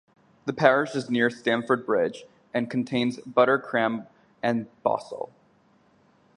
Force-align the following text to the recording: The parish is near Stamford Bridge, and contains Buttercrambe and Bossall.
The 0.47 0.53
parish 0.53 0.95
is 0.95 1.11
near 1.11 1.29
Stamford 1.29 1.85
Bridge, 1.85 2.25
and 2.55 2.71
contains 2.71 3.17
Buttercrambe 3.17 4.07
and 4.41 4.65
Bossall. 4.83 5.29